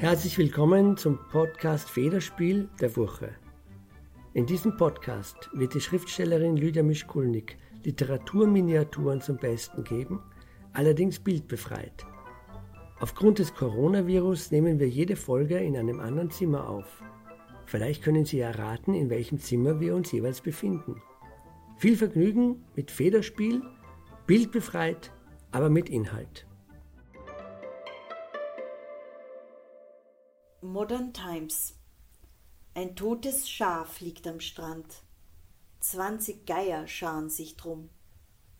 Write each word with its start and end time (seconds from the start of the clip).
Herzlich 0.00 0.38
willkommen 0.38 0.96
zum 0.96 1.18
Podcast 1.30 1.90
Federspiel 1.90 2.70
der 2.80 2.96
Woche. 2.96 3.34
In 4.32 4.46
diesem 4.46 4.78
Podcast 4.78 5.50
wird 5.52 5.74
die 5.74 5.80
Schriftstellerin 5.82 6.56
Lydia 6.56 6.82
Mischkulnik 6.82 7.58
Literaturminiaturen 7.84 9.20
zum 9.20 9.36
Besten 9.36 9.84
geben, 9.84 10.22
allerdings 10.72 11.18
bildbefreit. 11.18 12.06
Aufgrund 12.98 13.40
des 13.40 13.52
Coronavirus 13.54 14.52
nehmen 14.52 14.80
wir 14.80 14.88
jede 14.88 15.16
Folge 15.16 15.58
in 15.58 15.76
einem 15.76 16.00
anderen 16.00 16.30
Zimmer 16.30 16.66
auf. 16.66 17.02
Vielleicht 17.66 18.02
können 18.02 18.24
Sie 18.24 18.40
erraten, 18.40 18.94
in 18.94 19.10
welchem 19.10 19.38
Zimmer 19.38 19.80
wir 19.80 19.94
uns 19.94 20.10
jeweils 20.12 20.40
befinden. 20.40 21.02
Viel 21.76 21.98
Vergnügen 21.98 22.64
mit 22.74 22.90
Federspiel, 22.90 23.60
bildbefreit, 24.26 25.12
aber 25.52 25.68
mit 25.68 25.90
Inhalt. 25.90 26.46
Modern 30.62 31.14
Times 31.14 31.74
Ein 32.74 32.94
totes 32.94 33.48
Schaf 33.48 34.00
liegt 34.00 34.26
am 34.26 34.40
Strand. 34.40 35.02
Zwanzig 35.80 36.44
Geier 36.44 36.86
scharen 36.86 37.30
sich 37.30 37.56
drum. 37.56 37.88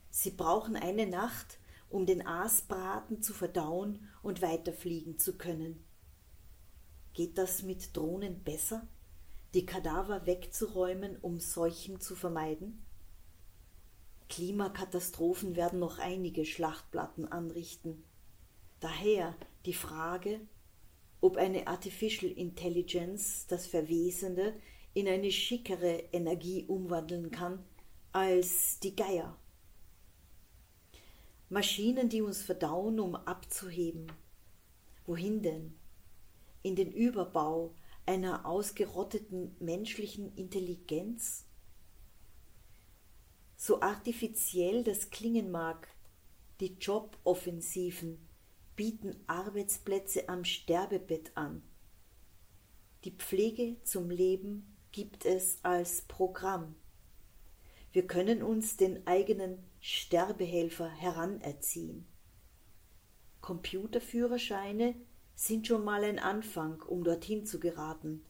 Sie 0.09 0.30
brauchen 0.30 0.76
eine 0.76 1.06
Nacht, 1.06 1.59
um 1.90 2.06
den 2.06 2.26
Aasbraten 2.26 3.20
zu 3.20 3.34
verdauen 3.34 4.09
und 4.23 4.40
weiterfliegen 4.40 5.18
zu 5.18 5.36
können. 5.36 5.84
Geht 7.12 7.36
das 7.36 7.64
mit 7.64 7.95
Drohnen 7.95 8.42
besser, 8.45 8.88
die 9.52 9.66
Kadaver 9.66 10.24
wegzuräumen, 10.24 11.18
um 11.18 11.38
Seuchen 11.38 12.01
zu 12.01 12.16
vermeiden? 12.16 12.82
Klimakatastrophen 14.30 15.54
werden 15.54 15.78
noch 15.78 15.98
einige 15.98 16.46
Schlachtplatten 16.46 17.30
anrichten. 17.30 18.02
Daher 18.80 19.34
die 19.66 19.74
Frage, 19.74 20.40
ob 21.21 21.37
eine 21.37 21.66
Artificial 21.66 22.30
Intelligence 22.32 23.46
das 23.46 23.66
Verwesende 23.66 24.54
in 24.95 25.07
eine 25.09 25.30
schickere 25.30 26.04
Energie 26.12 26.65
umwandeln 26.66 27.30
kann 27.30 27.65
als 28.12 28.80
die 28.80 28.96
Geier. 28.96 29.37
Maschinen, 31.49 32.09
die 32.09 32.23
uns 32.23 32.43
verdauen, 32.43 33.01
um 33.01 33.15
abzuheben. 33.15 34.10
Wohin 35.07 35.43
denn? 35.43 35.77
In 36.62 36.77
den 36.77 36.93
Überbau 36.93 37.74
einer 38.07 38.46
ausgerotteten 38.46 39.55
menschlichen 39.59 40.34
Intelligenz? 40.37 41.46
So 43.57 43.80
artifiziell 43.80 44.84
das 44.84 45.10
klingen 45.10 45.51
mag, 45.51 45.88
die 46.60 46.77
Joboffensiven 46.80 48.29
bieten 48.80 49.14
Arbeitsplätze 49.26 50.30
am 50.30 50.42
Sterbebett 50.42 51.32
an. 51.34 51.60
Die 53.04 53.10
Pflege 53.10 53.76
zum 53.84 54.09
Leben 54.09 54.74
gibt 54.90 55.26
es 55.26 55.59
als 55.62 56.00
Programm. 56.09 56.74
Wir 57.92 58.06
können 58.06 58.42
uns 58.42 58.78
den 58.78 59.06
eigenen 59.06 59.59
Sterbehelfer 59.80 60.88
heranerziehen. 60.88 62.06
Computerführerscheine 63.42 64.94
sind 65.34 65.66
schon 65.66 65.84
mal 65.84 66.03
ein 66.03 66.19
Anfang, 66.19 66.81
um 66.81 67.04
dorthin 67.04 67.44
zu 67.44 67.60
geraten, 67.60 68.25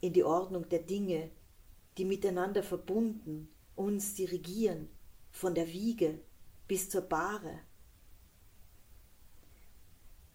in 0.00 0.14
die 0.14 0.24
Ordnung 0.24 0.66
der 0.70 0.80
Dinge, 0.80 1.30
die 1.98 2.06
miteinander 2.06 2.62
verbunden 2.62 3.50
uns 3.74 4.14
dirigieren, 4.14 4.88
von 5.30 5.54
der 5.54 5.68
Wiege 5.68 6.20
bis 6.68 6.88
zur 6.88 7.02
Bahre. 7.02 7.60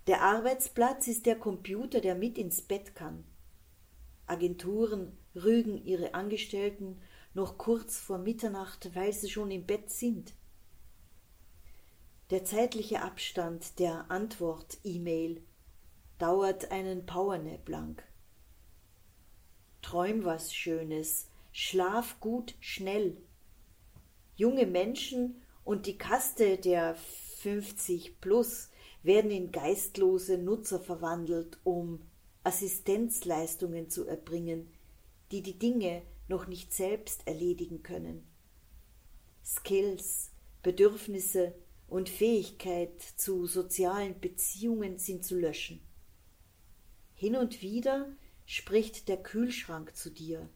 Der 0.10 0.24
Arbeitsplatz 0.24 1.06
ist 1.08 1.28
der 1.28 1.38
Computer, 1.38 2.02
der 2.02 2.16
mit 2.16 2.40
ins 2.40 2.64
Bett 2.64 2.96
kann. 2.96 3.24
Agenturen 4.26 5.16
rügen 5.36 5.86
ihre 5.86 6.16
Angestellten 6.16 7.00
noch 7.36 7.60
kurz 7.60 8.00
vor 8.00 8.18
Mitternacht, 8.18 8.96
weil 8.96 9.14
sie 9.14 9.30
schon 9.30 9.52
im 9.52 9.68
Bett 9.68 9.92
sind. 9.92 10.34
Der 12.32 12.44
zeitliche 12.44 13.04
Abstand 13.04 13.78
der 13.78 14.10
Antwort-E-Mail 14.10 15.44
dauert 16.18 16.72
einen 16.72 17.06
Powernap 17.06 17.70
lang. 17.70 18.02
Träum 19.84 20.26
was 20.26 20.56
Schönes, 20.56 21.30
schlaf 21.52 22.20
gut 22.20 22.56
schnell. 22.60 23.16
Junge 24.36 24.66
Menschen 24.66 25.44
und 25.64 25.86
die 25.86 26.00
Kaste 26.00 26.58
der 26.58 26.96
50 26.96 28.20
plus 28.20 28.69
werden 29.04 29.32
in 29.32 29.52
geistlose 29.52 30.38
Nutzer 30.38 30.80
verwandelt, 30.80 31.60
um 31.64 32.02
Assistenzleistungen 32.44 33.90
zu 33.90 34.06
erbringen, 34.06 34.72
die 35.32 35.42
die 35.42 35.58
Dinge 35.58 36.02
noch 36.28 36.48
nicht 36.48 36.74
selbst 36.74 37.28
erledigen 37.28 37.84
können. 37.84 38.26
Skills, 39.44 40.32
Bedürfnisse 40.62 41.54
und 41.88 42.10
Fähigkeit 42.10 43.02
zu 43.02 43.48
sozialen 43.48 44.20
Beziehungen 44.20 45.00
sind 45.00 45.26
zu 45.26 45.40
löschen. 45.40 45.82
Hin 47.16 47.36
und 47.36 47.62
wieder 47.62 48.08
spricht 48.46 49.08
der 49.10 49.18
Kühlschrank 49.18 49.96
zu 49.96 50.10
dir, 50.10 50.50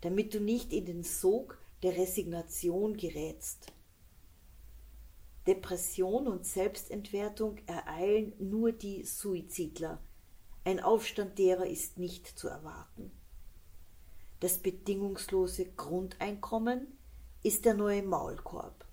damit 0.00 0.34
du 0.34 0.40
nicht 0.40 0.72
in 0.72 0.84
den 0.84 1.02
Sog 1.02 1.58
der 1.82 1.96
Resignation 1.96 2.96
gerätst. 2.96 3.72
Depression 5.46 6.26
und 6.26 6.44
Selbstentwertung 6.44 7.58
ereilen 7.66 8.32
nur 8.38 8.72
die 8.72 9.04
Suizidler. 9.04 10.00
Ein 10.64 10.80
Aufstand 10.80 11.38
derer 11.38 11.66
ist 11.66 11.98
nicht 11.98 12.26
zu 12.26 12.48
erwarten. 12.48 13.10
Das 14.40 14.58
bedingungslose 14.58 15.66
Grundeinkommen 15.66 16.86
ist 17.42 17.64
der 17.64 17.74
neue 17.74 18.02
Maulkorb. 18.02 18.86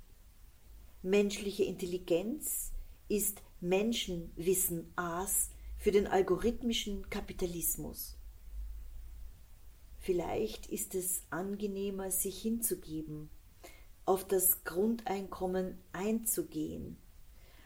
Menschliche 1.03 1.63
Intelligenz 1.63 2.71
ist 3.09 3.41
Menschenwissen 3.59 4.91
Aas 4.95 5.49
für 5.77 5.91
den 5.91 6.07
algorithmischen 6.07 7.09
Kapitalismus. 7.09 8.17
Vielleicht 9.99 10.67
ist 10.67 10.95
es 10.95 11.23
angenehmer, 11.29 12.11
sich 12.11 12.41
hinzugeben, 12.41 13.29
auf 14.07 14.25
das 14.25 14.63
Grundeinkommen 14.63 15.77
einzugehen, 15.91 16.97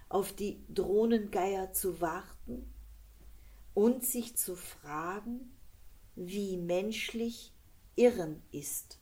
auf 0.10 0.34
die 0.34 0.66
Drohnengeier 0.74 1.72
zu 1.72 2.02
warten 2.02 2.74
und 3.76 4.04
sich 4.04 4.36
zu 4.36 4.56
fragen, 4.56 5.54
wie 6.16 6.58
menschlich 6.58 7.54
Irren 7.96 8.42
ist. 8.52 9.00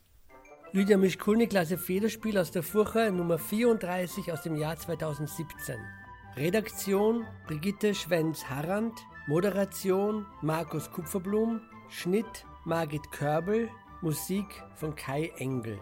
Lydia 0.72 0.98
Mischkulnik 0.98 1.50
Klasse 1.50 1.78
Federspiel 1.78 2.38
aus 2.38 2.50
der 2.50 2.62
Furche 2.62 3.10
Nummer 3.10 3.38
34 3.38 4.30
aus 4.32 4.42
dem 4.42 4.54
Jahr 4.54 4.76
2017. 4.76 5.78
Redaktion 6.36 7.26
Brigitte 7.46 7.94
Schwenz-Harrand, 7.94 8.92
Moderation 9.26 10.26
Markus 10.42 10.90
Kupferblum, 10.90 11.62
Schnitt 11.88 12.44
Margit 12.66 13.10
Körbel, 13.10 13.70
Musik 14.02 14.46
von 14.76 14.94
Kai 14.94 15.32
Engel. 15.38 15.80